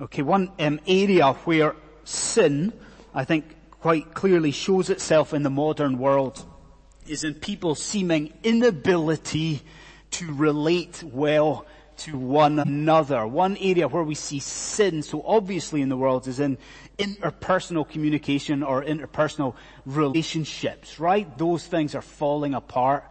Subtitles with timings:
[0.00, 2.72] Okay, one um, area where sin,
[3.14, 6.44] I think, quite clearly shows itself in the modern world
[7.06, 9.60] is in people's seeming inability
[10.12, 11.66] to relate well
[11.98, 13.26] to one another.
[13.26, 16.56] One area where we see sin so obviously in the world is in
[16.98, 19.54] interpersonal communication or interpersonal
[19.84, 21.36] relationships, right?
[21.36, 23.04] Those things are falling apart.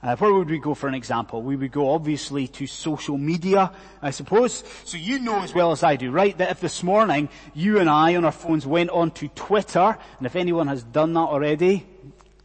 [0.00, 1.42] Uh, where would we go for an example?
[1.42, 4.62] We would go obviously to social media, I suppose.
[4.84, 7.90] So you know as well as I do, right, that if this morning you and
[7.90, 11.84] I on our phones went on to Twitter, and if anyone has done that already,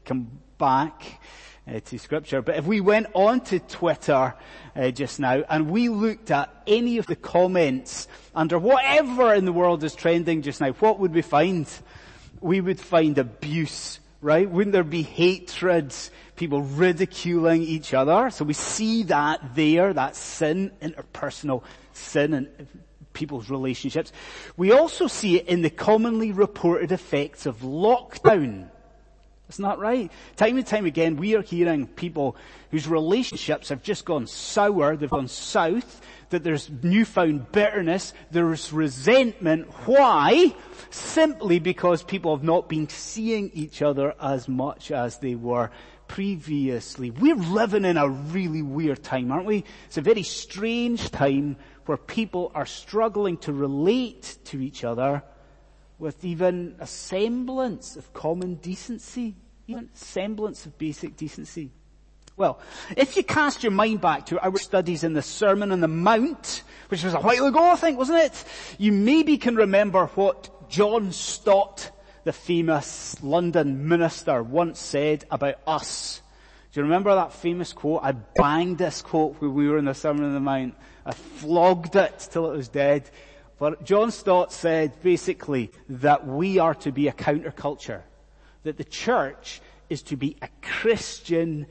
[0.03, 1.21] come back
[1.67, 4.33] uh, to scripture, but if we went on to Twitter
[4.75, 9.53] uh, just now and we looked at any of the comments under whatever in the
[9.53, 11.69] world is trending just now, what would we find?
[12.41, 14.49] We would find abuse, right?
[14.49, 15.93] Wouldn't there be hatred?
[16.35, 18.29] People ridiculing each other.
[18.29, 22.67] So we see that there, that sin, interpersonal sin in
[23.13, 24.11] people's relationships.
[24.57, 28.69] We also see it in the commonly reported effects of lockdown.
[29.49, 30.11] Isn't that right?
[30.35, 32.35] Time and time again, we are hearing people
[32.71, 39.67] whose relationships have just gone sour, they've gone south, that there's newfound bitterness, there's resentment.
[39.85, 40.55] Why?
[40.89, 45.69] Simply because people have not been seeing each other as much as they were
[46.13, 47.09] previously.
[47.09, 49.63] We're living in a really weird time, aren't we?
[49.87, 55.23] It's a very strange time where people are struggling to relate to each other
[55.97, 59.33] with even a semblance of common decency,
[59.65, 61.71] even a semblance of basic decency.
[62.37, 62.59] Well,
[62.95, 66.61] if you cast your mind back to our studies in the Sermon on the Mount,
[66.89, 68.45] which was a while ago, I think, wasn't it?
[68.77, 71.89] You maybe can remember what John Stott
[72.23, 76.21] the famous London minister once said about us.
[76.71, 78.01] Do you remember that famous quote?
[78.03, 80.75] I banged this quote when we were in the Sermon on the Mount.
[81.05, 83.09] I flogged it till it was dead.
[83.59, 88.01] But John Stott said basically that we are to be a counterculture.
[88.63, 91.67] That the church is to be a Christian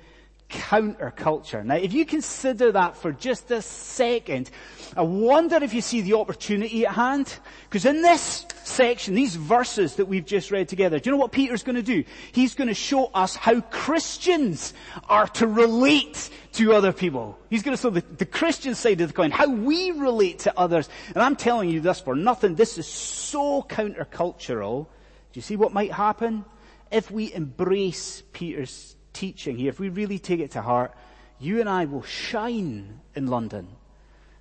[0.53, 1.65] counterculture.
[1.65, 4.51] Now, if you consider that for just a second,
[4.97, 7.35] I wonder if you see the opportunity at hand.
[7.69, 11.33] Because in this section, these verses that we've just read together, do you know what
[11.33, 12.05] Peter's going to do?
[12.33, 14.75] He's going to show us how Christians
[15.09, 17.39] are to relate to other people.
[17.49, 20.59] He's going to show the, the Christian side of the coin, how we relate to
[20.59, 20.89] others.
[21.15, 22.55] And I'm telling you this for nothing.
[22.55, 24.87] This is so countercultural.
[25.33, 26.45] Do you see what might happen?
[26.91, 30.95] If we embrace Peter's teaching here, if we really take it to heart,
[31.39, 33.69] you and I will shine in London.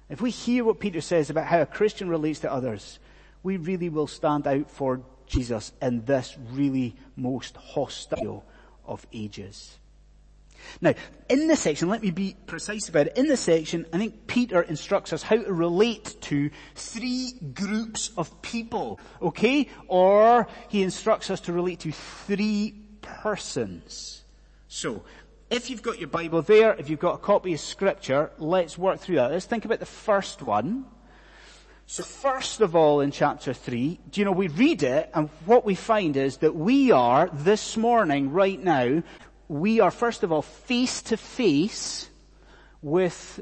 [0.10, 3.00] If we hear what Peter says about how a Christian relates to others,
[3.44, 8.44] we really will stand out for Jesus in this really most hostile
[8.86, 9.78] of ages.
[10.80, 10.94] Now,
[11.30, 13.18] in this section, let me be precise about it.
[13.18, 18.42] In this section, I think Peter instructs us how to relate to three groups of
[18.42, 19.70] people, okay?
[19.88, 24.21] Or he instructs us to relate to three persons.
[24.74, 25.04] So,
[25.50, 29.02] if you've got your Bible there, if you've got a copy of scripture, let's work
[29.02, 29.30] through that.
[29.30, 30.86] Let's think about the first one.
[31.88, 35.66] So first of all in chapter 3, do you know, we read it and what
[35.66, 39.04] we find is that we are, this morning, right now,
[39.50, 42.10] we are first of all face to face
[42.82, 43.42] with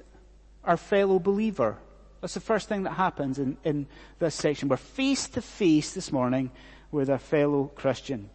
[0.64, 1.78] our fellow believer.
[2.22, 3.86] That's the first thing that happens in, in
[4.18, 4.68] this section.
[4.68, 6.50] We're face to face this morning
[6.90, 8.32] with our fellow Christian.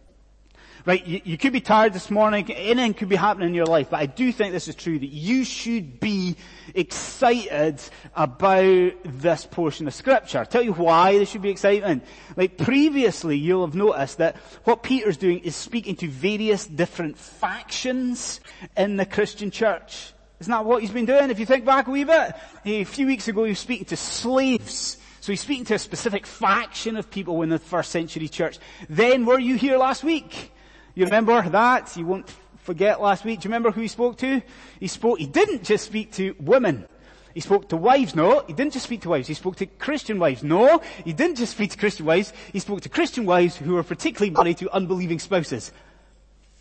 [0.85, 3.89] Right, you, you, could be tired this morning, anything could be happening in your life,
[3.89, 6.35] but I do think this is true, that you should be
[6.75, 7.81] excited
[8.15, 10.37] about this portion of scripture.
[10.37, 12.03] I'll tell you why there should be excitement.
[12.35, 14.35] Like previously, you'll have noticed that
[14.65, 18.39] what Peter's doing is speaking to various different factions
[18.77, 20.13] in the Christian church.
[20.39, 21.31] Isn't that what he's been doing?
[21.31, 23.97] If you think back a wee bit, a few weeks ago he was speaking to
[23.97, 24.97] slaves.
[25.19, 28.59] So he's speaking to a specific faction of people in the first century church.
[28.87, 30.51] Then were you here last week?
[30.95, 31.95] You remember that?
[31.95, 32.29] You won't
[32.59, 33.41] forget last week.
[33.41, 34.41] Do you remember who he spoke to?
[34.79, 36.87] He spoke, he didn't just speak to women.
[37.33, 38.45] He spoke to wives, no.
[38.47, 39.27] He didn't just speak to wives.
[39.27, 40.81] He spoke to Christian wives, no.
[41.03, 42.31] He didn't just speak to Christian wives.
[42.53, 45.73] He spoke to Christian wives who were particularly married to unbelieving spouses.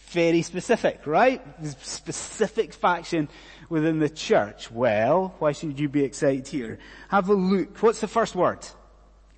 [0.08, 1.40] Very specific, right?
[1.80, 3.28] Specific faction
[3.68, 4.70] within the church.
[4.70, 6.80] Well, why should you be excited here?
[7.08, 7.78] Have a look.
[7.78, 8.58] What's the first word?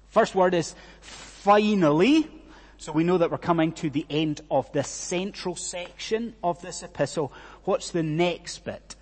[0.08, 2.30] First word is finally.
[2.78, 6.82] So we know that we're coming to the end of the central section of this
[6.82, 7.32] epistle.
[7.64, 8.96] What's the next bit?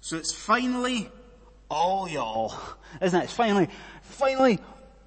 [0.00, 1.10] So it's finally
[1.68, 2.54] all y'all,
[3.00, 3.24] isn't it?
[3.24, 3.68] It's finally,
[4.02, 4.58] finally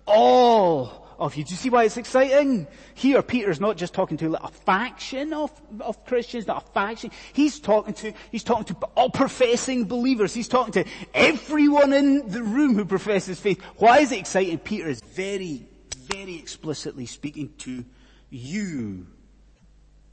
[0.05, 1.43] all of you.
[1.43, 2.67] Do you see why it's exciting?
[2.93, 7.11] Here, Peter's not just talking to a faction of, of Christians, not a faction.
[7.33, 10.33] He's talking to, he's talking to all professing believers.
[10.33, 13.61] He's talking to everyone in the room who professes faith.
[13.77, 14.57] Why is it exciting?
[14.59, 15.65] Peter is very,
[16.05, 17.85] very explicitly speaking to
[18.29, 19.07] you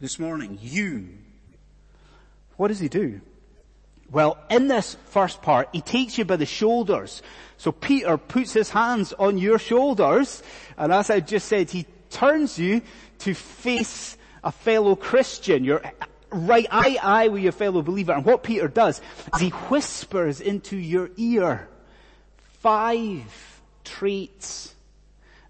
[0.00, 0.58] this morning.
[0.60, 1.08] You.
[2.56, 3.20] What does he do?
[4.10, 7.22] Well, in this first part, he takes you by the shoulders.
[7.56, 10.42] So Peter puts his hands on your shoulders,
[10.76, 12.82] and as I just said, he turns you
[13.20, 15.64] to face a fellow Christian.
[15.64, 15.82] You're
[16.30, 18.12] right eye eye with your fellow believer.
[18.12, 19.00] And what Peter does
[19.34, 21.68] is he whispers into your ear
[22.60, 24.74] five traits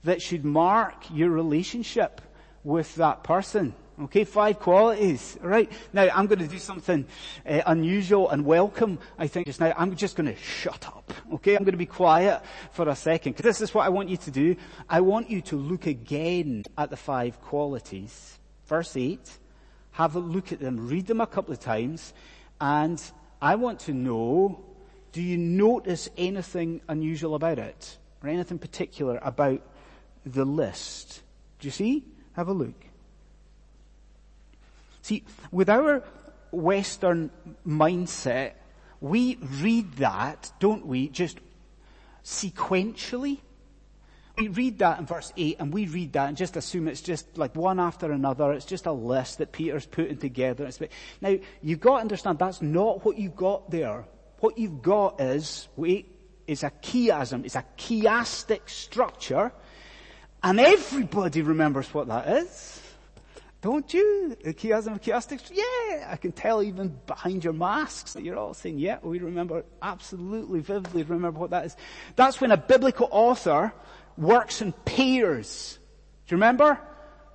[0.04, 2.20] that should mark your relationship
[2.64, 3.74] with that person.
[4.00, 5.38] Okay, five qualities.
[5.42, 7.06] Right now, I'm going to do something
[7.46, 8.98] uh, unusual and welcome.
[9.18, 11.12] I think just now, I'm just going to shut up.
[11.34, 14.08] Okay, I'm going to be quiet for a second because this is what I want
[14.08, 14.56] you to do.
[14.88, 18.38] I want you to look again at the five qualities.
[18.66, 19.38] Verse eight.
[19.92, 20.88] Have a look at them.
[20.88, 22.14] Read them a couple of times,
[22.62, 23.00] and
[23.42, 24.64] I want to know:
[25.12, 29.60] Do you notice anything unusual about it, or anything particular about
[30.24, 31.22] the list?
[31.60, 32.04] Do you see?
[32.34, 32.74] Have a look.
[35.02, 36.02] See, with our
[36.52, 37.30] Western
[37.66, 38.52] mindset,
[39.00, 41.38] we read that, don't we, just
[42.24, 43.38] sequentially?
[44.38, 47.36] We read that in verse 8 and we read that and just assume it's just
[47.36, 48.52] like one after another.
[48.52, 50.70] It's just a list that Peter's putting together.
[51.20, 54.04] Now, you've got to understand that's not what you've got there.
[54.38, 56.08] What you've got is, wait,
[56.46, 57.44] is a chiasm.
[57.44, 59.52] It's a chiastic structure.
[60.42, 62.80] And everybody remembers what that is.
[63.60, 64.36] Don't you?
[64.42, 65.50] The chiasm of chiastics?
[65.52, 69.64] Yeah, I can tell even behind your masks that you're all saying, yeah, we remember,
[69.80, 71.76] absolutely vividly remember what that is.
[72.16, 73.72] That's when a biblical author
[74.16, 75.78] works in pairs.
[76.26, 76.80] Do you remember?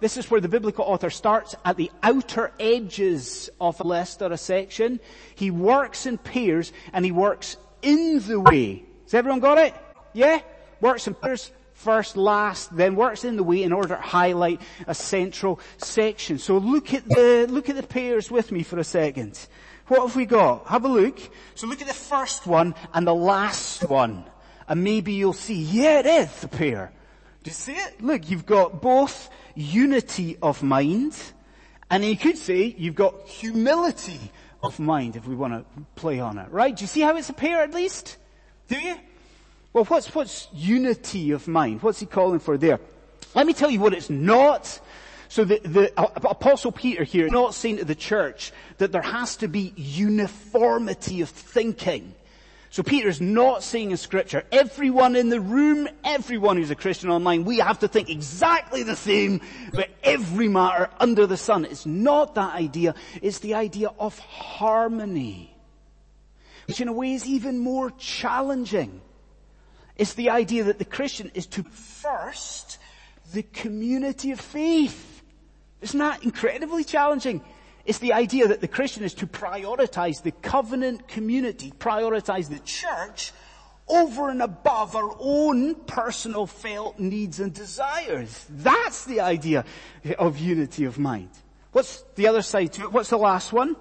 [0.01, 4.31] This is where the biblical author starts at the outer edges of a list or
[4.33, 4.99] a section.
[5.35, 8.83] He works in pairs and he works in the way.
[9.03, 9.73] Has everyone got it?
[10.11, 10.41] Yeah?
[10.81, 14.95] Works in pairs first, last, then works in the way in order to highlight a
[14.95, 16.39] central section.
[16.39, 19.39] So look at the, look at the pairs with me for a second.
[19.87, 20.67] What have we got?
[20.67, 21.19] Have a look.
[21.55, 24.25] So look at the first one and the last one.
[24.67, 26.91] And maybe you'll see, yeah, it is the pair.
[27.43, 28.01] Do you see it?
[28.01, 31.15] Look, you've got both unity of mind,
[31.89, 34.19] and you could say you've got humility
[34.63, 36.75] of mind if we want to play on it, right?
[36.75, 38.17] Do you see how it's a pair at least?
[38.67, 38.95] Do you?
[39.77, 41.83] Well, what's, what's unity of mind?
[41.83, 42.79] What's he calling for there?
[43.35, 44.81] Let me tell you what it's not.
[45.29, 49.35] So the, the uh, apostle Peter here not saying to the church that there has
[49.35, 52.15] to be uniformity of thinking.
[52.71, 57.45] So Peter's not saying in scripture, everyone in the room, everyone who's a Christian online,
[57.45, 59.41] we have to think exactly the same
[59.73, 61.65] about every matter under the sun.
[61.65, 62.95] It's not that idea.
[63.21, 65.55] It's the idea of harmony.
[66.65, 69.01] Which in a way is even more challenging.
[69.97, 72.77] It's the idea that the Christian is to first
[73.33, 75.23] the community of faith.
[75.81, 77.41] Isn't that incredibly challenging?
[77.85, 83.31] It's the idea that the Christian is to prioritize the covenant community, prioritize the church
[83.87, 88.45] over and above our own personal felt needs and desires.
[88.49, 89.63] That's the idea
[90.19, 91.29] of unity of mind.
[91.71, 92.91] What's the other side to it?
[92.91, 93.77] What's the last one?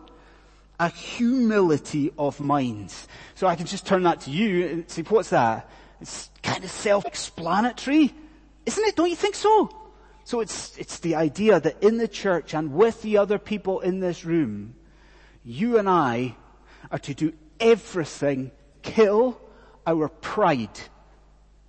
[0.79, 2.95] A humility of mind.
[3.35, 5.69] So I can just turn that to you and say, what's that?
[6.01, 8.15] It's kind of self-explanatory,
[8.67, 8.97] isn't it?
[8.97, 9.71] Don't you think so?
[10.25, 14.01] So it's, it's the idea that in the church and with the other people in
[14.01, 14.75] this room,
[15.45, 16.37] you and I
[16.91, 18.51] are to do everything,
[18.83, 19.41] kill
[19.87, 20.81] our pride,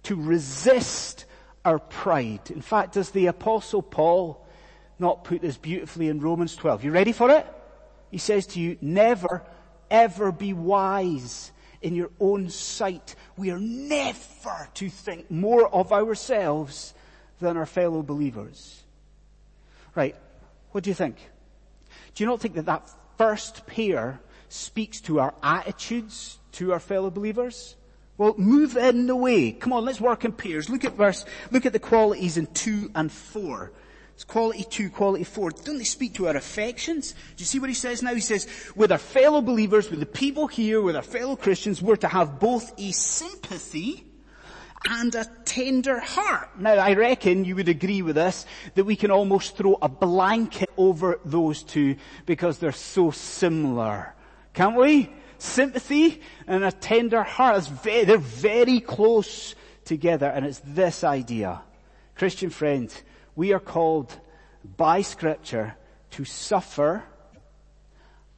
[0.04, 1.26] to resist
[1.64, 2.50] our pride.
[2.50, 4.46] In fact, does the apostle Paul
[5.00, 6.84] not put this beautifully in Romans 12?
[6.84, 7.46] You ready for it?
[8.10, 9.44] He says to you, never
[9.90, 11.52] ever be wise
[11.88, 13.16] in your own sight.
[13.38, 16.94] We are never to think more of ourselves
[17.40, 18.84] than our fellow believers.
[19.96, 20.16] Right.
[20.72, 21.16] What do you think?
[22.14, 27.10] Do you not think that that first pair speaks to our attitudes to our fellow
[27.10, 27.78] believers?
[28.18, 29.54] Well, move in the way.
[29.54, 30.70] Come on, let's work in pairs.
[30.70, 33.72] Look at verse, look at the qualities in two and four.
[34.18, 35.52] It's quality two, quality four.
[35.52, 37.12] Don't they speak to our affections?
[37.12, 38.16] Do you see what he says now?
[38.16, 41.98] He says, with our fellow believers, with the people here, with our fellow Christians, we're
[41.98, 44.08] to have both a sympathy
[44.90, 46.60] and a tender heart.
[46.60, 50.72] Now I reckon you would agree with us that we can almost throw a blanket
[50.78, 54.16] over those two because they're so similar.
[54.56, 55.12] Can't we?
[55.38, 57.68] Sympathy and a tender heart.
[57.68, 59.54] Very, they're very close
[59.86, 61.62] together and it's this idea
[62.18, 62.92] Christian friend,
[63.38, 64.20] we are called
[64.76, 65.76] by scripture
[66.10, 67.04] to suffer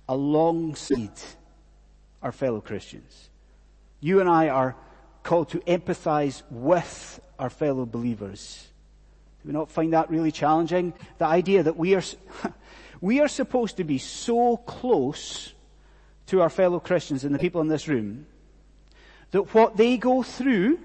[0.10, 1.18] alongside
[2.22, 3.30] our fellow Christians.
[4.02, 4.76] You and I are
[5.24, 8.68] called to empathize with our fellow believers.
[9.42, 10.94] Do we not find that really challenging?
[11.18, 12.04] The idea that we are,
[13.02, 15.54] we are supposed to be so close
[16.26, 18.26] to our fellow Christians and the people in this room
[19.32, 20.78] that what they go through,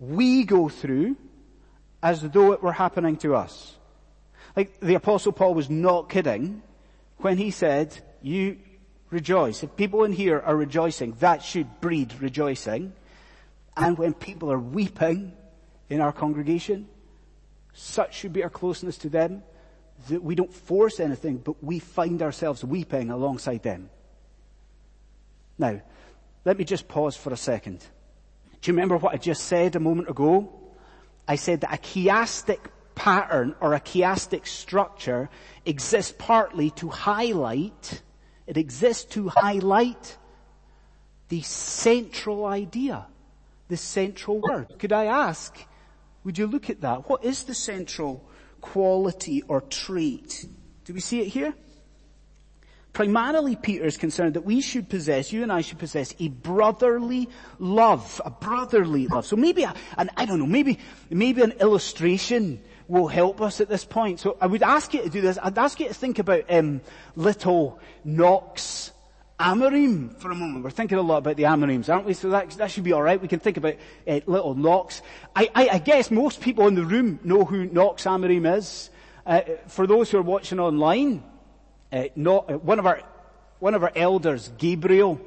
[0.00, 1.16] we go through
[2.04, 3.76] as though it were happening to us.
[4.54, 6.62] Like the apostle Paul was not kidding
[7.16, 8.58] when he said, you
[9.08, 9.62] rejoice.
[9.62, 12.92] If people in here are rejoicing, that should breed rejoicing.
[13.74, 15.32] And when people are weeping
[15.88, 16.88] in our congregation,
[17.72, 19.42] such should be our closeness to them
[20.08, 23.88] that we don't force anything, but we find ourselves weeping alongside them.
[25.56, 25.80] Now,
[26.44, 27.80] let me just pause for a second.
[28.60, 30.60] Do you remember what I just said a moment ago?
[31.26, 32.58] I said that a chiastic
[32.94, 35.30] pattern or a chiastic structure
[35.64, 38.02] exists partly to highlight,
[38.46, 40.18] it exists to highlight
[41.28, 43.06] the central idea,
[43.68, 44.78] the central word.
[44.78, 45.56] Could I ask,
[46.22, 47.08] would you look at that?
[47.08, 48.24] What is the central
[48.60, 50.46] quality or trait?
[50.84, 51.54] Do we see it here?
[52.94, 57.28] Primarily Peter is concerned that we should possess, you and I should possess a brotherly
[57.58, 59.26] love, a brotherly love.
[59.26, 59.66] So maybe,
[59.98, 60.78] and I don't know, maybe,
[61.10, 64.20] maybe an illustration will help us at this point.
[64.20, 65.38] So I would ask you to do this.
[65.42, 66.82] I'd ask you to think about um,
[67.16, 68.92] little Knox
[69.40, 70.62] Amorim for a moment.
[70.62, 72.14] We're thinking a lot about the Amorims, aren't we?
[72.14, 73.20] So that, that should be alright.
[73.20, 73.74] We can think about
[74.06, 75.02] uh, little Knox.
[75.34, 78.90] I, I, I, guess most people in the room know who Knox Amorim is.
[79.26, 81.24] Uh, for those who are watching online,
[81.94, 83.00] uh, not, uh, one of our,
[83.60, 85.20] one of our elders, Gabriel,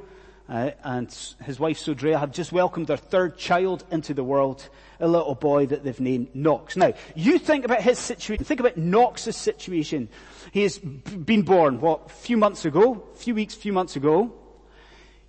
[0.49, 4.67] uh, and his wife Sodrea have just welcomed their third child into the world,
[4.99, 6.75] a little boy that they've named Knox.
[6.75, 10.09] Now, you think about his situation, think about Knox's situation.
[10.51, 14.33] He has been born, what, a few months ago, a few weeks, few months ago.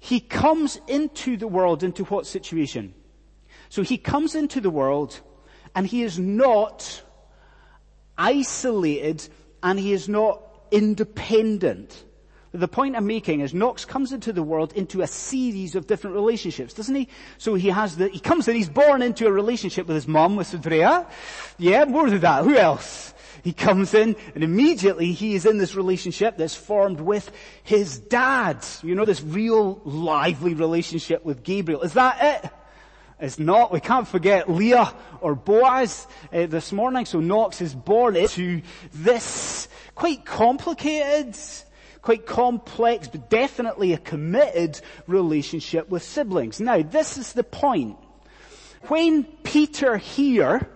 [0.00, 2.95] He comes into the world into what situation?
[3.68, 5.21] So he comes into the world
[5.75, 7.02] and he is not
[8.16, 9.28] isolated
[9.62, 12.04] and he is not independent.
[12.52, 16.16] The point I'm making is Knox comes into the world into a series of different
[16.16, 17.08] relationships, doesn't he?
[17.37, 20.37] So he has the, he comes in, he's born into a relationship with his mum,
[20.37, 21.06] with Andrea.
[21.58, 22.44] Yeah, more than that.
[22.44, 23.12] Who else?
[23.44, 27.30] He comes in and immediately he is in this relationship that's formed with
[27.64, 28.64] his dad.
[28.82, 31.82] You know, this real lively relationship with Gabriel.
[31.82, 32.50] Is that it?
[33.20, 33.72] It's not.
[33.72, 37.04] We can't forget Leah or Boaz uh, this morning.
[37.04, 38.62] So Knox is born into
[38.94, 41.36] this quite complicated,
[42.02, 46.60] quite complex, but definitely a committed relationship with siblings.
[46.60, 47.96] Now, this is the point.
[48.82, 50.68] When Peter here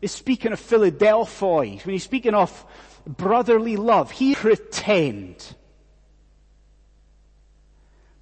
[0.00, 2.64] is speaking of Philadelphia, when he's speaking of
[3.06, 5.54] brotherly love, he pretend.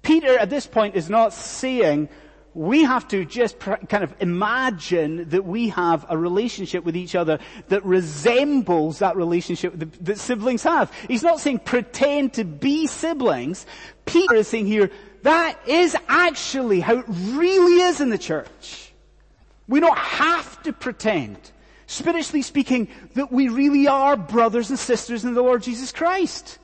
[0.01, 2.09] Peter at this point is not saying
[2.57, 7.37] we have to just kind of imagine that we have a relationship with each other
[7.67, 10.91] that resembles that relationship that siblings have.
[11.07, 13.67] He's not saying pretend to be siblings.
[14.07, 14.89] Peter is saying here,
[15.21, 18.91] that is actually how it really is in the church.
[19.67, 21.37] We don't have to pretend,
[21.85, 26.57] spiritually speaking, that we really are brothers and sisters in the Lord Jesus Christ.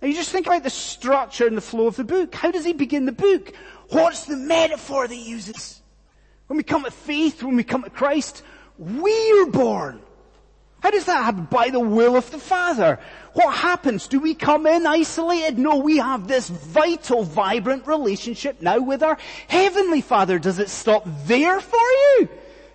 [0.00, 2.34] Now you just think about the structure and the flow of the book.
[2.34, 3.52] How does he begin the book?
[3.90, 5.82] What's the metaphor that he uses?
[6.46, 8.42] When we come to faith, when we come to Christ,
[8.78, 10.00] we are born.
[10.80, 11.44] How does that happen?
[11.44, 12.98] By the will of the Father.
[13.34, 14.08] What happens?
[14.08, 15.58] Do we come in isolated?
[15.58, 20.38] No, we have this vital, vibrant relationship now with our Heavenly Father.
[20.38, 22.28] Does it stop there for you?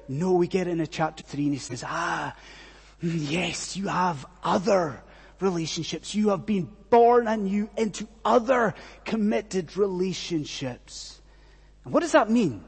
[0.07, 2.35] No, we get into chapter 3 and he says, ah,
[3.01, 5.01] yes, you have other
[5.39, 6.13] relationships.
[6.13, 8.73] You have been born anew into other
[9.03, 11.21] committed relationships.
[11.83, 12.63] And what does that mean?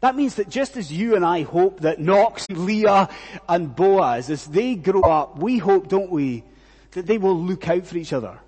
[0.00, 3.08] That means that just as you and I hope that Knox, Leah
[3.48, 6.44] and Boaz, as they grow up, we hope, don't we,
[6.92, 8.38] that they will look out for each other.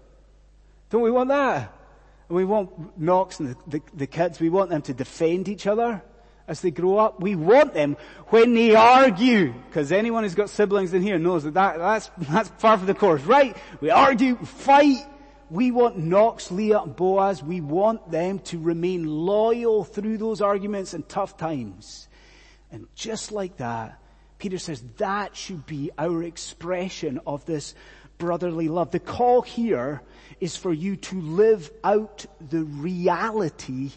[0.90, 1.72] Don't we want that?
[2.28, 5.66] And we want Knox and the, the, the kids, we want them to defend each
[5.66, 6.02] other
[6.48, 7.20] as they grow up.
[7.20, 7.96] We want them
[8.28, 12.48] when they argue, because anyone who's got siblings in here knows that, that that's, that's
[12.58, 13.56] far from the course, right?
[13.80, 15.06] We argue, fight.
[15.50, 17.42] We want Knox, Leah, and Boaz.
[17.42, 22.08] We want them to remain loyal through those arguments and tough times.
[22.70, 23.98] And just like that,
[24.38, 27.74] Peter says that should be our expression of this
[28.16, 28.90] brotherly love.
[28.90, 30.00] The call here
[30.40, 33.90] is for you to live out the reality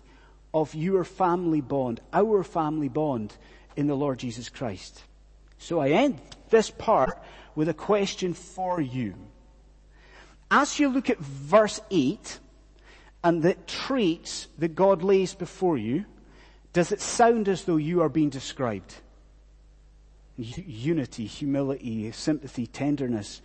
[0.56, 3.36] of your family bond, our family bond
[3.76, 5.04] in the Lord Jesus Christ.
[5.58, 7.22] So I end this part
[7.56, 9.16] with a question for you.
[10.50, 12.40] As you look at verse 8
[13.22, 16.06] and the traits that God lays before you,
[16.72, 18.96] does it sound as though you are being described?
[20.38, 23.42] Unity, humility, sympathy, tenderness.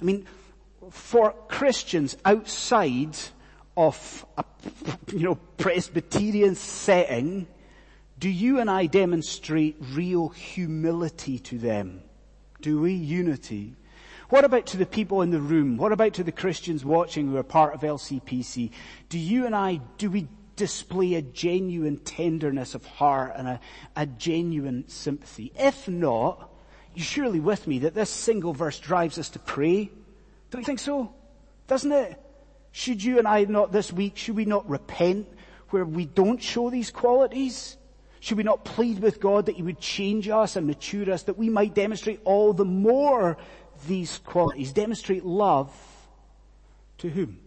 [0.00, 0.26] I mean,
[0.90, 3.16] for Christians outside
[3.76, 4.44] of a,
[5.12, 7.46] you know, Presbyterian setting,
[8.18, 12.02] do you and I demonstrate real humility to them?
[12.62, 12.94] Do we?
[12.94, 13.74] Unity.
[14.28, 15.76] What about to the people in the room?
[15.76, 18.70] What about to the Christians watching who are part of LCPC?
[19.08, 23.60] Do you and I, do we display a genuine tenderness of heart and a,
[23.94, 25.52] a genuine sympathy?
[25.56, 26.50] If not,
[26.94, 29.90] you're surely with me that this single verse drives us to pray.
[30.50, 31.12] Don't you think so?
[31.68, 32.20] Doesn't it?
[32.76, 35.26] Should you and I not this week, should we not repent
[35.70, 37.78] where we don't show these qualities?
[38.20, 41.38] Should we not plead with God that He would change us and mature us that
[41.38, 43.38] we might demonstrate all the more
[43.88, 44.74] these qualities?
[44.74, 45.74] Demonstrate love
[46.98, 47.38] to whom?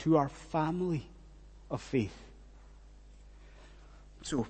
[0.00, 1.08] To our family
[1.70, 2.14] of faith.
[4.20, 4.46] So,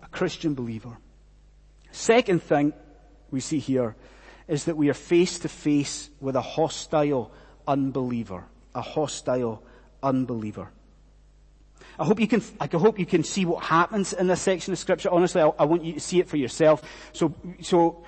[0.00, 0.96] a Christian believer.
[1.90, 2.72] Second thing
[3.32, 3.96] we see here
[4.48, 7.32] is that we are face to face with a hostile
[7.66, 8.44] unbeliever.
[8.74, 9.62] A hostile
[10.02, 10.70] unbeliever.
[11.98, 14.78] I hope you can, I hope you can see what happens in this section of
[14.78, 15.10] scripture.
[15.10, 16.82] Honestly, I, I want you to see it for yourself.
[17.12, 18.04] So, so,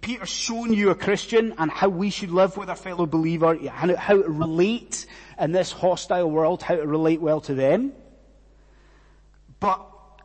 [0.00, 3.96] Peter's shown you a Christian and how we should live with our fellow believer, how,
[3.96, 5.06] how to relate
[5.38, 7.92] in this hostile world, how to relate well to them.
[9.58, 9.80] But,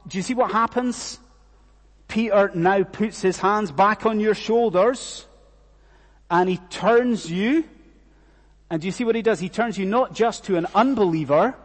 [0.08, 1.20] do you see what happens?
[2.08, 5.26] Peter now puts his hands back on your shoulders
[6.30, 7.64] and he turns you,
[8.70, 9.40] and do you see what he does?
[9.40, 11.56] He turns you not just to an unbeliever,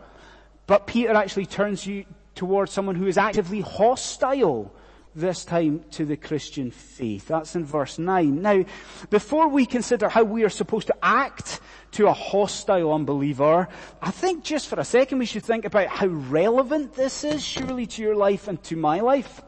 [0.66, 4.72] but Peter actually turns you towards someone who is actively hostile
[5.14, 7.28] this time to the Christian faith.
[7.28, 8.40] That's in verse 9.
[8.40, 8.64] Now,
[9.11, 11.61] before we consider how we are supposed to act
[11.92, 13.68] to a hostile unbeliever,
[14.00, 17.87] I think just for a second we should think about how relevant this is surely
[17.87, 19.42] to your life and to my life.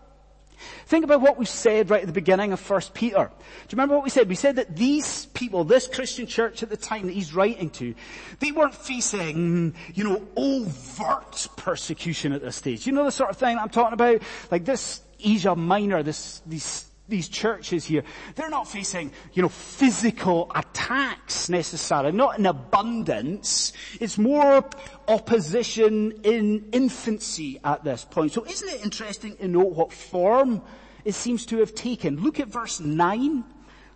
[0.87, 3.16] Think about what we said right at the beginning of 1 Peter.
[3.16, 4.29] Do you remember what we said?
[4.29, 7.94] We said that these people, this Christian church at the time that he's writing to,
[8.40, 12.87] they weren't facing, you know, overt persecution at this stage.
[12.87, 14.22] You know the sort of thing I'm talking about?
[14.50, 18.02] Like this Asia Minor, this, these these churches here,
[18.34, 23.72] they're not facing, you know, physical attacks necessarily, not in abundance.
[24.00, 24.64] It's more
[25.06, 28.32] opposition in infancy at this point.
[28.32, 30.62] So isn't it interesting to note what form
[31.04, 32.22] it seems to have taken?
[32.22, 33.44] Look at verse 9.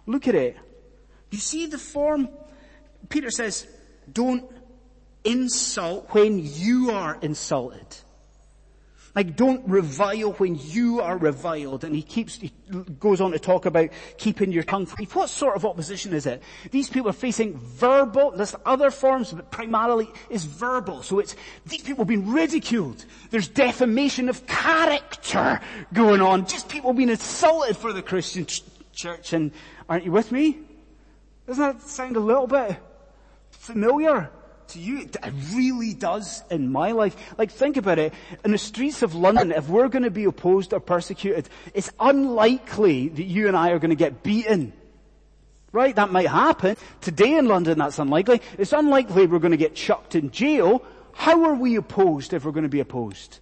[0.06, 0.56] Look at it.
[1.30, 2.28] You see the form?
[3.08, 3.66] Peter says,
[4.12, 4.44] don't
[5.24, 7.86] insult when you are insulted.
[9.18, 11.82] Like don't revile when you are reviled.
[11.82, 12.52] And he keeps, he
[13.00, 15.06] goes on to talk about keeping your tongue free.
[15.06, 16.40] What sort of opposition is it?
[16.70, 21.02] These people are facing verbal, there's other forms, but primarily is verbal.
[21.02, 21.34] So it's,
[21.66, 23.04] these people being ridiculed.
[23.30, 25.60] There's defamation of character
[25.92, 26.46] going on.
[26.46, 29.32] Just people being insulted for the Christian ch- church.
[29.32, 29.50] And
[29.88, 30.60] aren't you with me?
[31.48, 32.76] Doesn't that sound a little bit
[33.50, 34.30] familiar?
[34.70, 35.00] To you.
[35.00, 37.16] It really does in my life.
[37.36, 38.14] Like think about it.
[38.44, 43.08] In the streets of London, if we're going to be opposed or persecuted, it's unlikely
[43.08, 44.72] that you and I are going to get beaten.
[45.72, 45.94] Right?
[45.94, 46.76] That might happen.
[47.00, 48.40] Today in London, that's unlikely.
[48.56, 50.82] It's unlikely we're going to get chucked in jail.
[51.12, 53.40] How are we opposed if we're going to be opposed?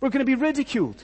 [0.00, 1.02] We're going to be ridiculed.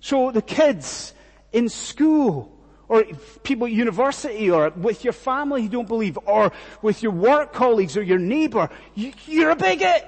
[0.00, 1.14] So the kids
[1.52, 2.51] in school,
[2.92, 3.04] or
[3.42, 6.52] people at university or with your family who don't believe or
[6.82, 10.06] with your work colleagues or your neighbor, you, you're a bigot.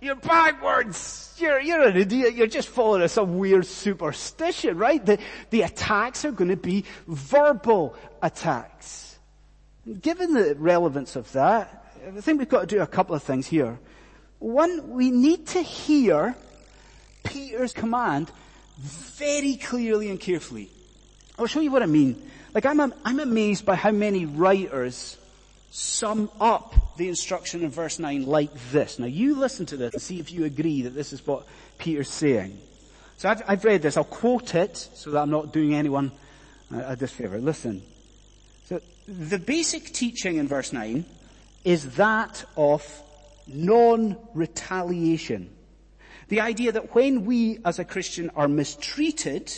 [0.00, 1.34] You're backwards.
[1.38, 2.34] You're, you're an idiot.
[2.34, 5.04] You're just following some weird superstition, right?
[5.04, 5.18] The,
[5.50, 9.18] the attacks are going to be verbal attacks.
[10.00, 13.48] Given the relevance of that, I think we've got to do a couple of things
[13.48, 13.80] here.
[14.38, 16.36] One, we need to hear
[17.24, 18.30] Peter's command
[18.78, 20.70] very clearly and carefully.
[21.38, 22.30] I'll show you what I mean.
[22.52, 25.18] Like I'm, I'm amazed by how many writers
[25.70, 29.00] sum up the instruction in verse 9 like this.
[29.00, 31.46] Now you listen to this and see if you agree that this is what
[31.78, 32.56] Peter's saying.
[33.16, 33.96] So I've, I've read this.
[33.96, 36.12] I'll quote it so that I'm not doing anyone
[36.70, 37.38] a disfavor.
[37.38, 37.82] Listen.
[38.66, 41.04] So the basic teaching in verse 9
[41.64, 43.02] is that of
[43.46, 45.50] non-retaliation.
[46.28, 49.52] The idea that when we as a Christian are mistreated,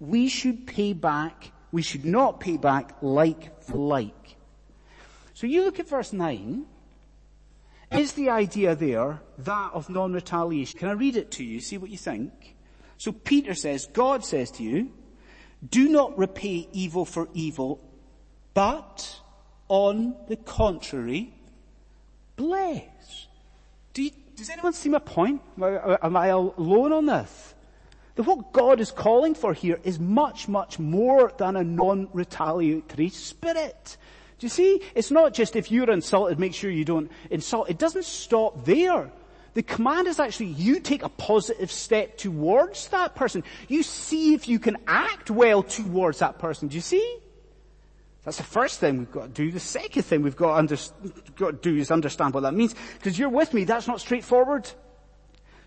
[0.00, 4.36] we should pay back, we should not pay back like for like.
[5.34, 6.66] So you look at verse 9,
[7.90, 10.78] Is the idea there that of non-retaliation?
[10.78, 11.60] Can I read it to you?
[11.60, 12.56] See what you think?
[12.98, 14.92] So Peter says, God says to you,
[15.68, 17.80] do not repay evil for evil,
[18.54, 19.20] but
[19.68, 21.32] on the contrary,
[22.36, 23.26] bless.
[23.94, 25.40] Do you, does anyone see my point?
[25.60, 27.54] Am I alone on this?
[28.18, 33.96] That what God is calling for here is much, much more than a non-retaliatory spirit.
[34.40, 34.82] Do you see?
[34.96, 37.70] It's not just if you're insulted, make sure you don't insult.
[37.70, 39.12] It doesn't stop there.
[39.54, 43.44] The command is actually you take a positive step towards that person.
[43.68, 46.66] You see if you can act well towards that person.
[46.66, 47.18] Do you see?
[48.24, 49.52] That's the first thing we've got to do.
[49.52, 50.76] The second thing we've got to, under,
[51.36, 52.74] got to do is understand what that means.
[52.94, 54.68] Because you're with me, that's not straightforward.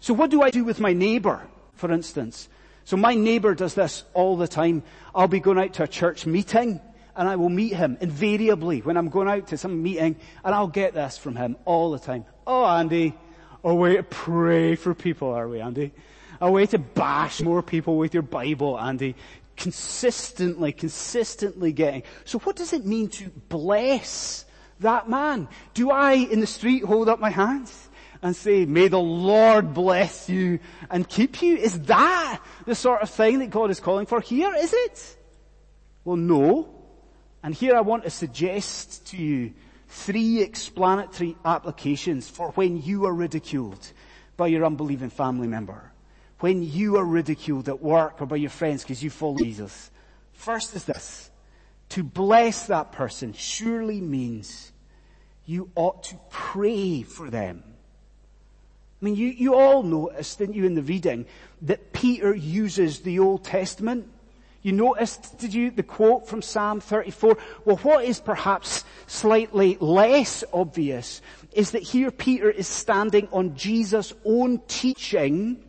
[0.02, 1.48] So what do I do with my neighbor,
[1.82, 2.48] for instance?
[2.86, 4.84] So my neighbor does this all the time.
[5.16, 6.80] I'll be going out to a church meeting
[7.16, 10.16] and I will meet him invariably when I'm going out to some meeting
[10.46, 12.26] and I'll get this from him all the time.
[12.46, 13.18] Oh Andy,
[13.64, 15.92] a way to pray for people, are we Andy?
[16.40, 19.16] A way to bash more people with your Bible, Andy.
[19.58, 22.04] Consistently, consistently getting.
[22.26, 24.46] So what does it mean to bless
[24.80, 25.48] that man?
[25.74, 27.90] Do I in the street hold up my hands?
[28.22, 31.58] And say, may the Lord bless you and keep you?
[31.58, 34.54] Is that the sort of thing that God is calling for here?
[34.56, 35.18] Is it?
[36.04, 36.70] Well, no.
[37.44, 39.54] And here I want to suggest to you
[39.88, 43.92] three explanatory applications for when you are ridiculed
[44.38, 45.92] by your unbelieving family member.
[46.40, 49.92] When you are ridiculed at work or by your friends because you follow Jesus.
[50.34, 51.30] First is this.
[51.90, 54.72] To bless that person surely means
[55.46, 57.64] you ought to pray for them.
[59.02, 61.26] I mean, you, you all noticed, didn't you, in the reading,
[61.64, 64.08] that Peter uses the Old Testament
[64.64, 67.38] you noticed, did you, the quote from Psalm 34?
[67.66, 74.14] Well, what is perhaps slightly less obvious is that here Peter is standing on Jesus'
[74.24, 75.64] own teaching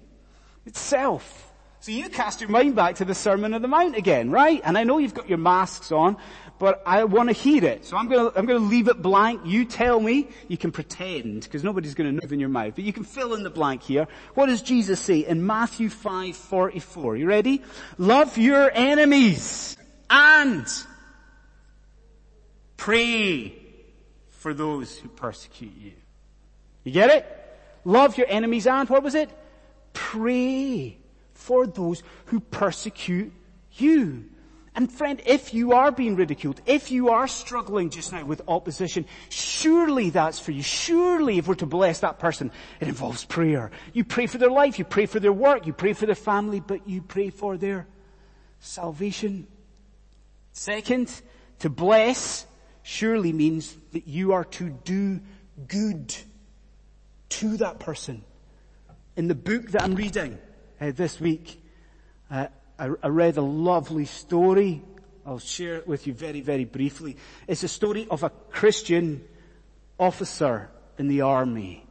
[0.67, 1.52] itself.
[1.83, 4.61] So you cast your mind back to the Sermon on the Mount again, right?
[4.65, 6.17] And I know you've got your masks on,
[6.61, 7.85] but I want to hear it.
[7.85, 9.41] So I'm going to, I'm going to leave it blank.
[9.45, 10.29] You tell me.
[10.47, 13.35] You can pretend, because nobody's going to know in your mouth, but you can fill
[13.35, 14.07] in the blank here.
[14.35, 17.19] What does Jesus say in Matthew 5:44?
[17.19, 17.65] You ready?
[17.99, 19.77] Love your enemies
[20.09, 20.65] and
[22.77, 23.61] pray
[24.29, 25.95] for those who persecute you.
[26.85, 27.27] You get it?
[27.85, 29.31] Love your enemies and what was it?
[29.95, 31.02] Pray
[31.43, 33.33] for those who persecute
[33.73, 34.25] you.
[34.75, 39.05] And friend, if you are being ridiculed, if you are struggling just now with opposition,
[39.29, 40.63] surely that's for you.
[40.63, 42.51] Surely if we're to bless that person,
[42.81, 43.71] it involves prayer.
[43.93, 46.61] You pray for their life, you pray for their work, you pray for their family,
[46.61, 47.87] but you pray for their
[48.61, 49.47] salvation.
[50.53, 51.21] Second,
[51.59, 52.47] to bless
[52.83, 55.21] surely means that you are to do
[55.69, 56.15] good
[57.29, 58.25] to that person.
[59.17, 60.39] In the book that I'm reading
[60.83, 61.63] uh, this week,
[62.29, 64.83] uh, I, I read a lovely story.
[65.25, 67.17] I'll share it with you very, very briefly.
[67.47, 69.25] It's a story of a Christian
[69.99, 71.87] officer in the army.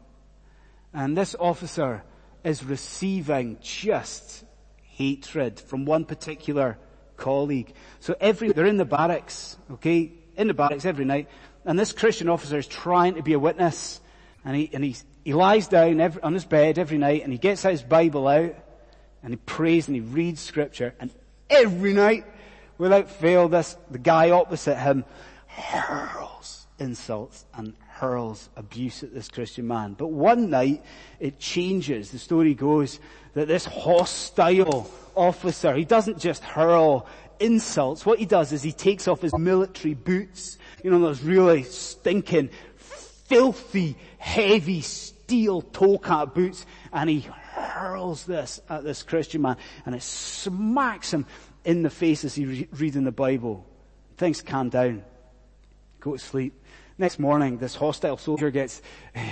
[0.93, 2.03] And this officer
[2.43, 4.43] is receiving just
[4.83, 6.77] hatred from one particular
[7.15, 7.73] colleague.
[8.01, 11.29] So every, they're in the barracks, okay, in the barracks every night,
[11.63, 14.01] and this Christian officer is trying to be a witness,
[14.43, 17.39] and he, and he, he lies down every, on his bed every night, and he
[17.39, 18.55] gets his Bible out,
[19.23, 21.11] and he prays and he reads scripture and
[21.51, 22.25] every night,
[22.77, 25.05] without fail, this, the guy opposite him
[25.47, 29.93] hurls insults and hurls abuse at this Christian man.
[29.93, 30.83] But one night,
[31.19, 32.09] it changes.
[32.09, 32.99] The story goes
[33.35, 37.05] that this hostile officer, he doesn't just hurl
[37.39, 38.05] insults.
[38.05, 42.49] What he does is he takes off his military boots, you know, those really stinking,
[42.77, 49.95] filthy, heavy steel toe cap boots, and he hurls this at this Christian man and
[49.95, 51.25] it smacks him
[51.63, 53.65] in the face as he's re- reading the Bible.
[54.17, 55.03] Things calm down.
[55.99, 56.53] Go to sleep.
[56.97, 58.81] Next morning, this hostile soldier gets,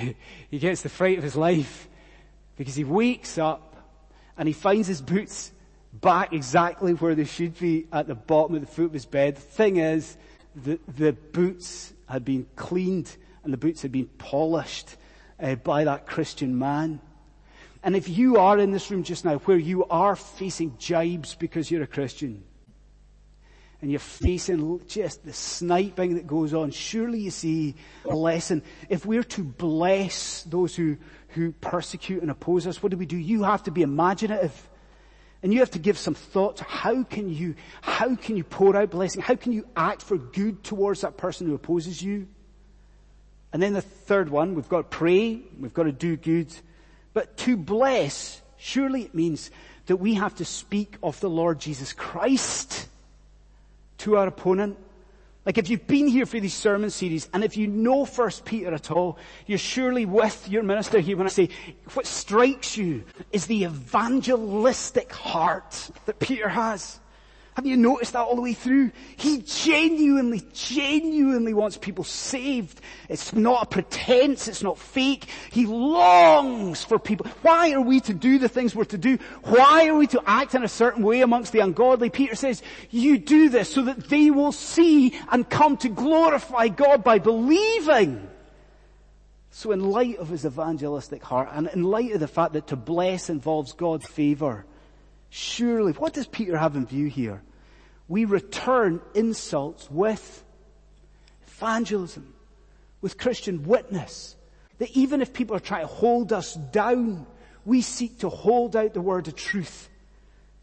[0.50, 1.88] he gets the fright of his life
[2.58, 3.70] because he wakes up
[4.38, 5.52] and he finds his boots
[5.94, 9.36] back exactly where they should be at the bottom of the foot of his bed.
[9.36, 10.18] The thing is,
[10.56, 14.96] the, the boots had been cleaned and the boots had been polished
[15.40, 17.02] uh, by that Christian man.
[17.84, 21.72] And if you are in this room just now where you are facing jibes because
[21.72, 22.44] you're a Christian,
[23.82, 28.62] and you're facing just the sniping that goes on, surely you see a lesson.
[28.90, 30.98] If we're to bless those who,
[31.30, 33.16] who persecute and oppose us, what do we do?
[33.16, 34.68] You have to be imaginative.
[35.42, 38.76] And you have to give some thought to how can you, how can you pour
[38.76, 39.22] out blessing?
[39.22, 42.28] How can you act for good towards that person who opposes you?
[43.54, 46.54] And then the third one, we've got to pray, we've got to do good.
[47.14, 49.52] But to bless, surely it means
[49.88, 52.88] that we have to speak of the Lord Jesus Christ
[54.00, 54.78] to our opponent.
[55.46, 58.74] Like if you've been here for these sermon series and if you know First Peter
[58.74, 59.18] at all,
[59.48, 61.50] you're surely with your minister here when I say
[61.94, 67.00] what strikes you is the evangelistic heart that Peter has.
[67.60, 68.90] Have you noticed that all the way through?
[69.18, 72.80] He genuinely, genuinely wants people saved.
[73.10, 74.48] It's not a pretense.
[74.48, 75.26] It's not fake.
[75.52, 77.26] He longs for people.
[77.42, 79.18] Why are we to do the things we're to do?
[79.44, 82.10] Why are we to act in a certain way amongst the ungodly?
[82.10, 87.04] Peter says, you do this so that they will see and come to glorify God
[87.04, 88.26] by believing.
[89.52, 92.78] So in light of his evangelistic heart and in light of the fact that to
[92.78, 94.66] bless involves God's favor,
[95.30, 97.44] surely, what does Peter have in view here?
[98.10, 100.44] We return insults with
[101.48, 102.34] evangelism,
[103.02, 104.36] with Christian witness.
[104.80, 107.28] That even if people are trying to hold us down,
[107.66, 109.90] we seek to hold out the word of truth.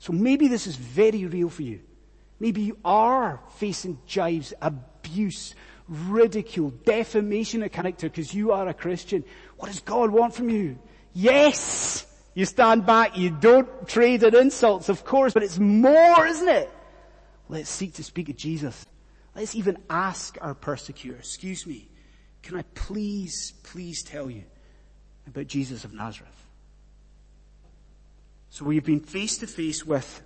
[0.00, 1.80] So maybe this is very real for you.
[2.40, 5.54] Maybe you are facing jibes, abuse,
[5.88, 9.24] ridicule, defamation of character because you are a Christian.
[9.56, 10.78] What does God want from you?
[11.14, 12.06] Yes!
[12.34, 16.70] You stand back, you don't trade in insults, of course, but it's more, isn't it?
[17.48, 18.86] Let's seek to speak of Jesus.
[19.34, 21.88] Let's even ask our persecutor, excuse me,
[22.42, 24.44] can I please, please tell you
[25.26, 26.46] about Jesus of Nazareth?
[28.50, 30.22] So we've been face to face with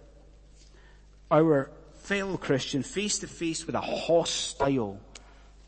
[1.31, 5.01] our fellow Christian, face to face with a hostile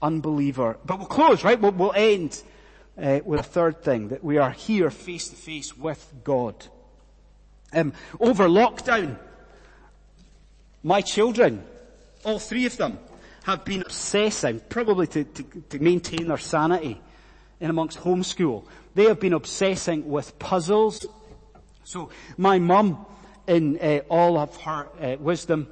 [0.00, 0.78] unbeliever.
[0.84, 1.60] But we'll close, right?
[1.60, 2.40] We'll, we'll end
[2.96, 6.66] uh, with a third thing, that we are here face to face with God.
[7.72, 9.18] Um, over lockdown,
[10.82, 11.64] my children,
[12.24, 12.98] all three of them,
[13.44, 17.00] have been obsessing, probably to, to, to maintain their sanity
[17.60, 18.64] in amongst homeschool.
[18.94, 21.06] They have been obsessing with puzzles.
[21.84, 23.04] So my mum,
[23.46, 25.68] in uh, all of her uh, wisdom,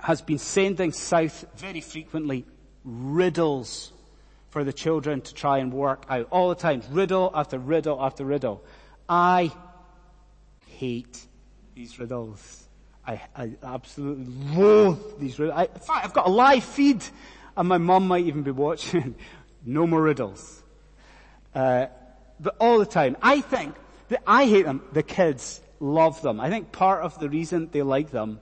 [0.00, 2.44] has been sending south very frequently
[2.84, 3.92] riddles
[4.50, 6.82] for the children to try and work out all the time.
[6.90, 8.64] Riddle after riddle after riddle.
[9.08, 9.52] I
[10.66, 11.26] hate
[11.74, 12.65] these riddles.
[13.06, 15.56] I, I absolutely loathe these riddles.
[15.56, 17.04] I, in fact, I've got a live feed,
[17.56, 19.14] and my mum might even be watching.
[19.64, 20.62] no more riddles.
[21.54, 21.86] Uh,
[22.40, 23.16] but all the time.
[23.22, 23.74] I think
[24.08, 24.82] that I hate them.
[24.92, 26.40] The kids love them.
[26.40, 28.40] I think part of the reason they like them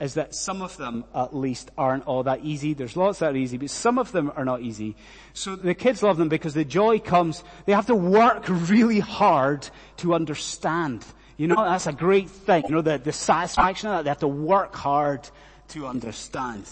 [0.00, 2.72] is that some of them at least aren't all that easy.
[2.72, 4.96] There's lots that are easy, but some of them are not easy.
[5.34, 9.68] So the kids love them because the joy comes, they have to work really hard
[9.98, 11.04] to understand.
[11.40, 12.64] You know, that's a great thing.
[12.68, 15.26] You know, the, the satisfaction of that, they have to work hard
[15.68, 16.68] to understand.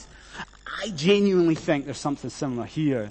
[0.82, 3.08] I genuinely think there's something similar here.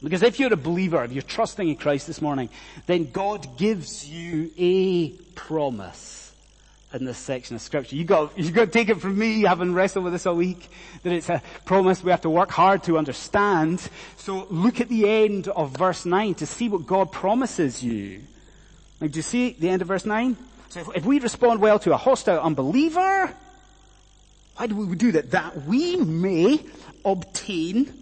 [0.00, 2.48] Because if you're a believer, if you're trusting in Christ this morning,
[2.86, 6.32] then God gives you a promise
[6.94, 7.96] in this section of scripture.
[7.96, 10.70] You got, you got to take it from me, having wrestled with this all week,
[11.02, 13.82] that it's a promise we have to work hard to understand.
[14.16, 18.22] So look at the end of verse 9 to see what God promises you.
[19.00, 20.36] Like, do you see the end of verse 9?
[20.70, 23.34] So if, if we respond well to a hostile unbeliever,
[24.56, 25.32] why do we do that?
[25.32, 26.60] That we may
[27.04, 27.92] obtain,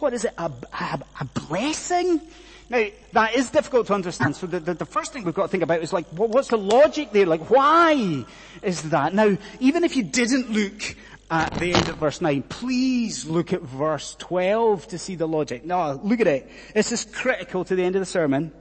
[0.00, 2.20] what is it, a, a, a blessing?
[2.68, 4.34] Now, that is difficult to understand.
[4.34, 6.48] So the, the, the, first thing we've got to think about is like, what, what's
[6.48, 7.26] the logic there?
[7.26, 8.24] Like, why
[8.60, 9.14] is that?
[9.14, 10.96] Now, even if you didn't look
[11.30, 15.64] at the end of verse 9, please look at verse 12 to see the logic.
[15.64, 16.50] No, look at it.
[16.74, 18.52] This is critical to the end of the sermon.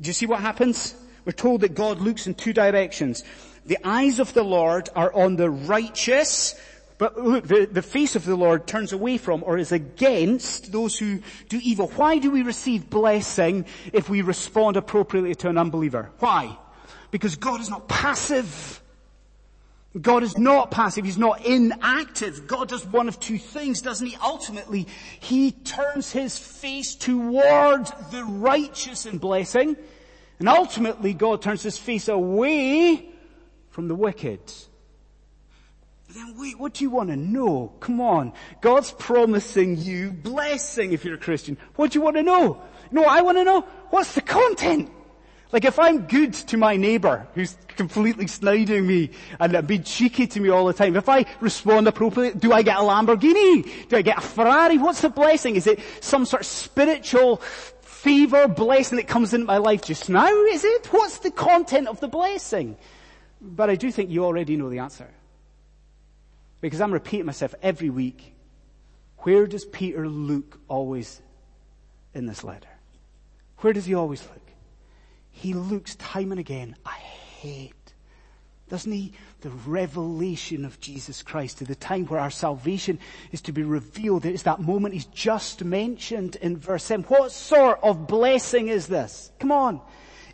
[0.00, 0.94] Do you see what happens?
[1.28, 3.22] We're told that God looks in two directions.
[3.66, 6.54] The eyes of the Lord are on the righteous,
[6.96, 10.98] but look, the, the face of the Lord turns away from or is against those
[10.98, 11.88] who do evil.
[11.88, 16.10] Why do we receive blessing if we respond appropriately to an unbeliever?
[16.18, 16.56] Why?
[17.10, 18.80] Because God is not passive.
[20.00, 21.04] God is not passive.
[21.04, 22.46] He's not inactive.
[22.46, 24.16] God does one of two things, doesn't he?
[24.24, 24.88] Ultimately,
[25.20, 29.76] he turns his face toward the righteous in blessing
[30.38, 33.08] and ultimately God turns his face away
[33.70, 34.40] from the wicked.
[36.10, 37.72] Then wait, what do you want to know?
[37.80, 38.32] Come on.
[38.60, 41.58] God's promising you blessing if you're a Christian.
[41.76, 42.62] What do you want to know?
[42.90, 43.60] You know I want to know?
[43.90, 44.90] What's the content?
[45.52, 50.40] Like if I'm good to my neighbor who's completely sniding me and being cheeky to
[50.40, 53.88] me all the time, if I respond appropriately, do I get a Lamborghini?
[53.88, 54.78] Do I get a Ferrari?
[54.78, 55.56] What's the blessing?
[55.56, 57.40] Is it some sort of spiritual
[58.08, 60.86] favor, blessing that comes into my life just now, is it?
[60.92, 62.78] What's the content of the blessing?
[63.40, 65.08] But I do think you already know the answer.
[66.62, 68.34] Because I'm repeating myself every week.
[69.18, 71.20] Where does Peter look always
[72.14, 72.68] in this letter?
[73.58, 74.46] Where does he always look?
[75.30, 77.72] He looks time and again ahead.
[78.70, 79.12] Doesn't he?
[79.40, 82.98] The revelation of Jesus Christ to the time where our salvation
[83.30, 84.26] is to be revealed.
[84.26, 87.04] It's that moment he's just mentioned in verse 7.
[87.04, 89.30] What sort of blessing is this?
[89.38, 89.80] Come on.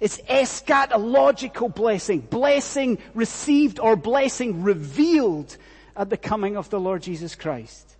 [0.00, 2.20] It's eschatological blessing.
[2.20, 5.56] Blessing received or blessing revealed
[5.96, 7.96] at the coming of the Lord Jesus Christ.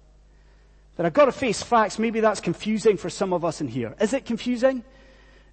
[0.97, 1.99] But I've got to face facts.
[1.99, 3.95] Maybe that's confusing for some of us in here.
[4.01, 4.85] Is it confusing?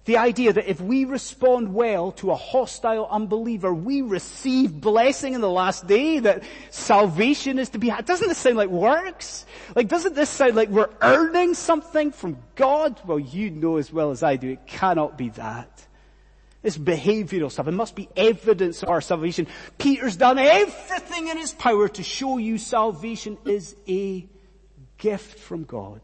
[0.04, 5.40] The idea that if we respond well to a hostile unbeliever, we receive blessing in
[5.40, 8.04] the last day, that salvation is to be had.
[8.04, 9.46] Doesn't this sound like works?
[9.76, 13.00] Like, doesn't this sound like we're earning something from God?
[13.06, 15.86] Well, you know as well as I do, it cannot be that.
[16.64, 17.68] It's behavioral stuff.
[17.68, 19.46] It must be evidence of our salvation.
[19.78, 24.28] Peter's done everything in his power to show you salvation is a
[24.98, 26.00] gift from God.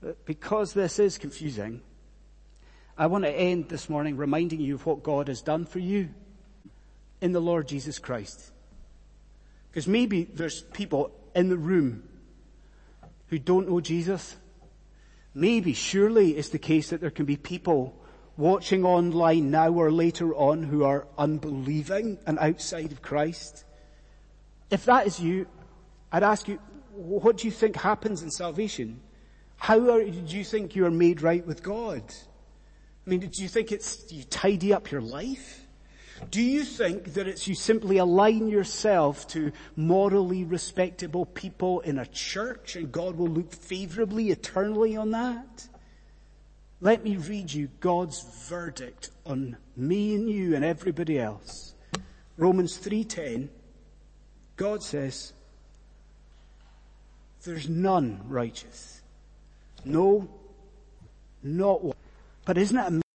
[0.00, 1.82] But because this is confusing,
[3.00, 6.10] I want to end this morning reminding you of what God has done for you
[7.22, 8.52] in the Lord Jesus Christ.
[9.70, 12.06] Because maybe there's people in the room
[13.28, 14.36] who don't know Jesus.
[15.32, 17.98] Maybe, surely it's the case that there can be people
[18.36, 23.64] watching online now or later on who are unbelieving and outside of Christ.
[24.70, 25.46] If that is you,
[26.12, 26.56] I'd ask you,
[26.92, 29.00] what do you think happens in salvation?
[29.56, 32.02] How are, do you think you are made right with God?
[33.10, 35.66] I mean, do you think it's you tidy up your life?
[36.30, 42.06] Do you think that it's you simply align yourself to morally respectable people in a
[42.06, 45.66] church and God will look favorably eternally on that?
[46.80, 51.74] Let me read you God's verdict on me and you and everybody else.
[52.36, 53.48] Romans 3:10
[54.54, 55.32] God says
[57.42, 59.02] there's none righteous.
[59.84, 60.28] No,
[61.42, 61.96] not one.
[62.50, 63.09] But isn't it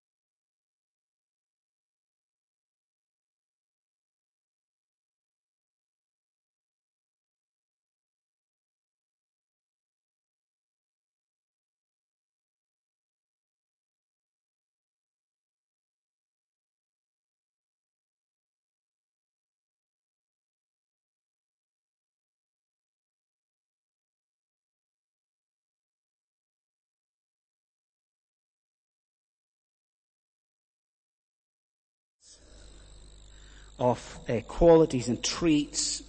[33.79, 36.01] of uh, qualities and traits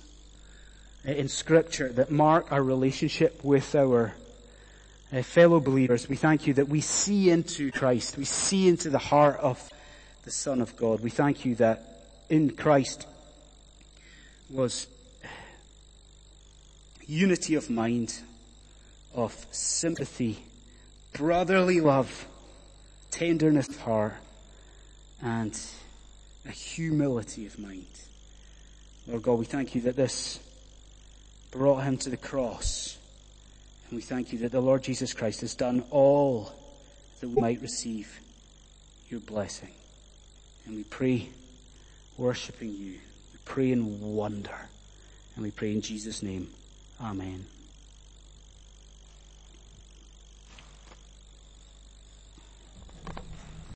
[1.07, 4.15] uh, in scripture that mark our relationship with our
[5.13, 6.09] uh, fellow believers.
[6.09, 8.17] We thank you that we see into Christ.
[8.17, 9.71] We see into the heart of
[10.25, 11.01] the Son of God.
[11.01, 13.07] We thank you that in Christ
[14.51, 14.87] was
[17.07, 18.19] unity of mind,
[19.15, 20.45] of sympathy,
[21.13, 22.27] brotherly love,
[23.11, 24.15] tenderness of heart,
[25.23, 25.59] and
[26.47, 27.87] a humility of mind.
[29.07, 30.41] Lord God, we thank you that this
[31.51, 32.99] brought him to the cross.
[33.89, 36.53] And we thank you that the Lord Jesus Christ has done all
[37.21, 38.21] that we might receive
[39.09, 39.73] your blessing.
[40.67, 41.29] And we pray,
[42.17, 42.93] worshiping you.
[43.33, 44.69] We pray in wonder.
[45.35, 46.51] And we pray in Jesus' name.
[47.01, 47.47] Amen.